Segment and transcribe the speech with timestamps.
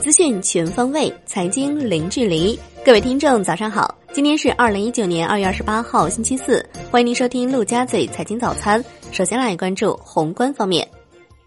[0.00, 2.58] 资讯全方位，财经零距离。
[2.84, 3.92] 各位听众，早上好！
[4.12, 6.64] 今天是二零一九年二月二十八号，星期四。
[6.90, 8.82] 欢迎您收听陆家嘴财经早餐。
[9.12, 10.88] 首先来关注宏观方面，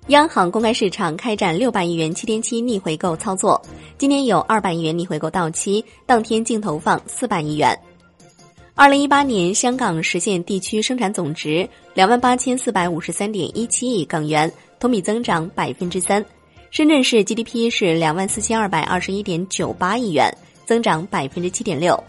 [0.08, 3.62] 央行公开市场开展六百亿元七天期逆回购操作，
[3.98, 7.80] 今天有二百亿元逆回购到期，当天净投放四百亿元。
[8.80, 16.25] 二零一八年，香港实现地区生产总值两万八千四百五十三点一七亿港元，同比增长百分之三。
[16.71, 22.01] 深圳市 GDP 是两万四千二百二十一点九八亿元，增长百分之七点六。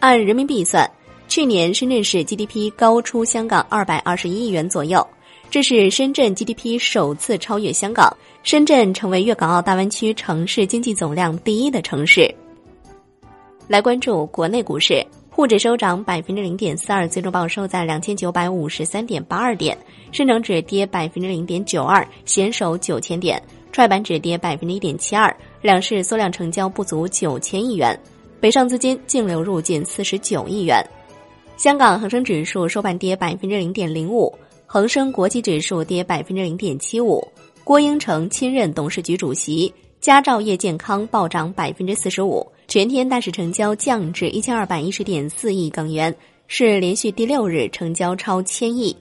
[0.00, 0.90] 按人民币算，
[1.28, 5.06] 去年深圳市 GDP 高出香港二百二十一亿元左右，
[5.48, 8.12] 这是深圳 GDP 首次超越香港，
[8.42, 12.28] 深圳成为粤港澳大湾区城市经济总量第一的城市。
[13.68, 15.06] 来关注国内股市。
[15.36, 19.76] 沪指收涨百分之零点四二，最终报收在两千九百五十三点八二点；
[20.10, 23.38] 深成指跌百分之零点九二，险守九千点；
[23.70, 27.94] 创业板指跌百分之一点七二，两市缩量成交不足九千亿元，
[28.40, 30.82] 北上资金净流入近四十九亿元。
[31.58, 37.22] 香港恒生指数收盘跌百分之零点零五，恒生国际指数跌百分之零点七五。
[37.62, 39.70] 郭英成亲任董事局主席，
[40.00, 42.50] 佳兆业健康暴涨百分之四十五。
[42.68, 46.12] 全天大市成交降至一千二百一十点四亿港元，
[46.48, 48.96] 是连续第六日成交超千亿。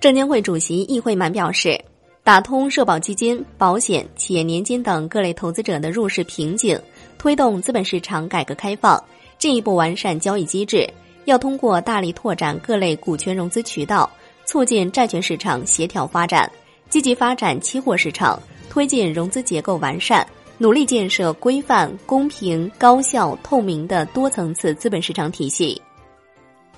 [0.00, 1.80] 证监会主席易会满表示，
[2.24, 6.76] 打通社保基金、保险、企业年金等各类投资者的入市瓶颈，
[7.18, 9.02] 推动资本市场改革开放，
[9.38, 10.88] 进一步完善交易机制。
[11.26, 14.10] 要通过大力拓展各类股权融资渠道，
[14.44, 16.50] 促进债券市场协调发展，
[16.88, 20.26] 积极发展期货市场，推进融资结构完善。
[20.62, 25.80] 努力建设规范、公平、高效、透明的多层次资本市场体系。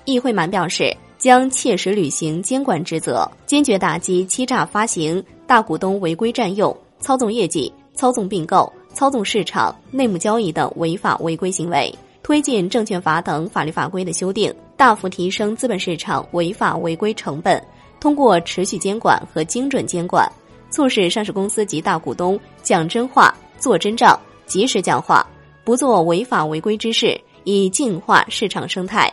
[0.05, 11.93] 易会满表示，将切实履行监管职责，坚决打击欺诈发行、大股东违规占用、操纵业绩、操纵并购、操纵市场、内幕交易等违法违规行为，
[12.23, 17.61] 推进证券法等法律法规的修订，大幅提升资本市场违法违规成本。
[17.99, 20.25] 通过持续监管和精准监管，
[20.69, 23.35] 促使上市公司及大股东讲真话。
[23.63, 25.25] 做真账，及时讲话，
[25.63, 29.09] 不做违法违规之事，以净化市场生态。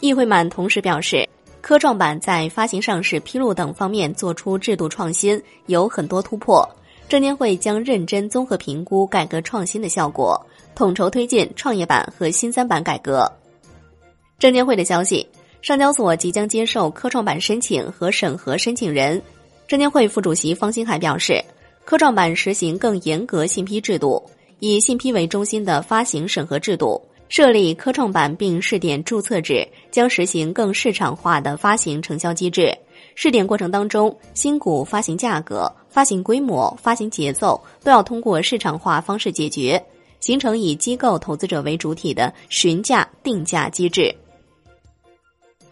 [0.00, 1.28] 易会满同时表示，
[1.60, 6.66] 科创板在发行上市披露等方面做出制度创新，有很多突破。
[7.10, 13.30] 证监会将认真综合评估改革创新的效果，统筹推进创业板和新三板改革。
[14.38, 15.28] 证监会的消息，
[15.60, 19.20] 上交所即将接受科创板申请和审核申请人。
[19.68, 21.44] 证监会副主席方星海表示。
[21.90, 24.22] 科创板实行更严格信批制度，
[24.60, 32.72] 以信批为中心的发行审核制度，设立科创板并试点注册制，将实行更市场化的发行承销机制。
[33.16, 39.84] 试点过程当中，新股发行价格、发行规模、发行节奏都要通过市场化方式解决，
[40.20, 44.14] 形成以机构投资者为主体的询价定价机制。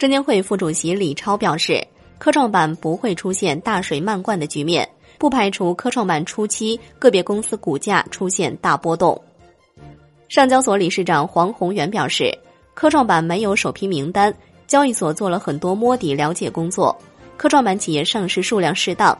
[0.00, 1.86] 证监会副主席李超表示，
[2.18, 4.88] 科创板不会出现大水漫灌的局面。
[5.18, 9.20] 不排除科创板初期个别公司股价出现大波动。
[10.28, 12.32] 上交所理事长黄宏元表示，
[12.74, 14.32] 科创板没有首批名单，
[14.66, 16.96] 交易所做了很多摸底了解工作。
[17.36, 19.16] 科创板企业上市数量适当，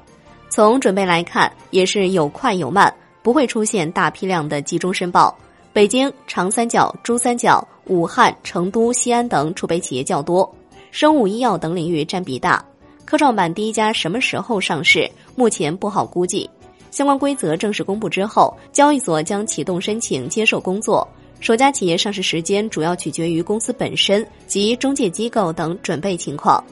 [0.48, 2.92] 从准备来看也是有快有慢，
[3.22, 5.37] 不会出现大批量的集中申报。
[5.72, 10.53] 北京、长三角、珠三角、武汉、成都、西安等储备企业较多，
[10.91, 12.64] 生物医药等领域占比大。
[13.08, 15.10] 科创板第一家什么时候上市？
[15.34, 16.48] 目前不好估计。
[16.91, 21.08] 相关规则正式公布之后，交易所将启动申请接受工作。
[21.41, 26.62] 首家企业上市时间主要取决于公司本身及中介机构等准备情况。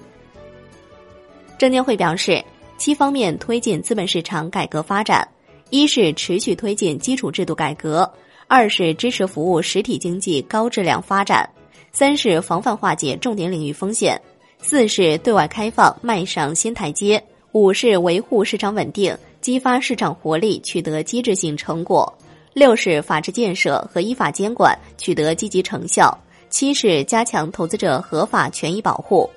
[1.56, 2.44] 证监会表示，
[2.76, 5.26] 七方面推进资本市场改革发展：
[5.70, 8.06] 一是持续推进基础制度改革；
[8.46, 11.48] 二是支持服务实体经济高质量发展；
[11.92, 14.20] 三是防范化解重点领域风险。
[14.60, 17.22] 四是对外开放迈上新台阶，
[17.52, 22.04] 五是维护市场稳定，激发市场活力，取得机制性成果；
[22.52, 26.10] 六是法治建设和依法监管取得积极成效；
[26.50, 29.28] 七是加强投资者合法权益保护。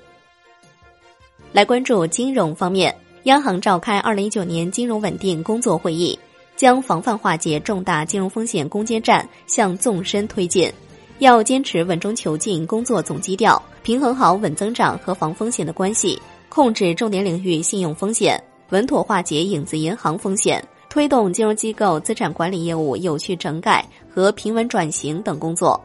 [1.52, 2.94] 来关注金融方面，
[3.24, 6.18] 央行召开二零一九年金融稳定工作会议，
[6.56, 10.72] 将防范化解重大金融风险攻坚战向纵深推进。
[11.20, 16.18] 要坚持稳中求进工作总基调，平衡好稳增长和防风险的关系，
[16.48, 25.78] 控制重点领域信用风险，稳妥化解影子银行风险，推动金融机构资产管理业务有序整改和平稳转型等工作。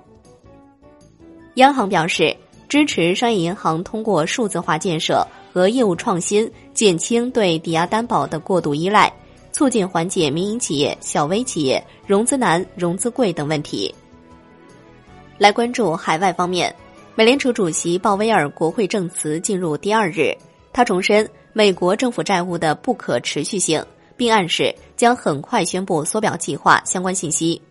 [1.56, 2.34] 央行表示，
[2.70, 9.12] 支持商业银行通过数字化建设和业务创新，减轻对抵押担保的过度依赖，
[9.52, 13.94] 促进缓解民营企业、小微企业融资难、融资贵等问题。
[15.38, 16.74] 来关注海外方面，
[17.14, 20.34] 美联储主席鲍威尔国会证词进入第二日，
[20.72, 23.84] 他重申美国政府债务的不可持续性，
[24.16, 27.62] 并暗示将很快宣布缩表计划相关信息。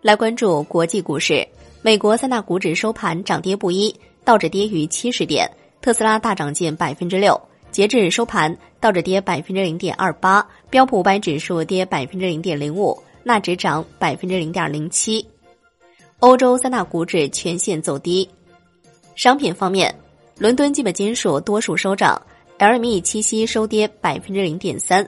[0.00, 1.44] 来关注国际股市，
[1.82, 3.92] 美国三大股指收盘涨跌不一，
[4.24, 5.50] 道指跌逾七十点，
[5.80, 7.40] 特斯拉大涨近百分之六。
[7.72, 15.26] 截至收盘，道指跌百分之零点二八，标普五百指数跌百分之零点零五，纳指涨百分之零点零七。
[16.22, 18.28] 欧洲三大股指全线走低。
[19.16, 19.92] 商品方面，
[20.38, 22.22] 伦敦基本金属多数收涨
[22.60, 25.04] ，LME 七锡收跌百分之零点三。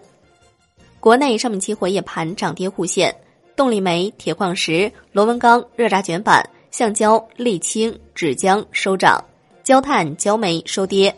[0.99, 3.15] 国内商品期货夜盘涨跌互现。
[3.55, 9.25] 动力煤、铁矿石、螺纹钢、热轧卷板、橡胶、沥青、纸浆收涨，
[9.63, 11.15] 焦炭、焦煤收跌。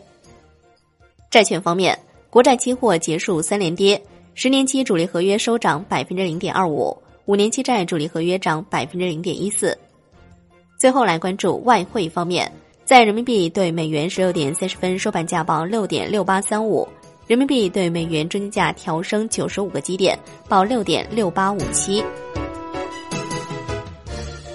[1.31, 1.97] 债券方面，
[2.29, 3.99] 国债期货结束三连跌，
[4.35, 6.95] 十年期主力合约收涨百分之零点二五，
[7.25, 9.75] 五年期债主力合约涨百分之零点一四。
[10.77, 12.51] 最后来关注外汇方面，
[12.85, 16.87] 在人民币对美元十六点三十分收盘价报六点六八三五。
[17.25, 22.03] 人民币对美元中间价调升九十五个基点，报六点六八五七。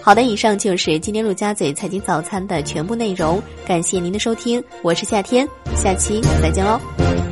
[0.00, 7.31] 好的，以上就是今天陆家嘴财经早餐的全部内容，感谢您的收听，我是夏天，下期再见喽。